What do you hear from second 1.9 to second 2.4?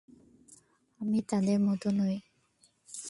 নই।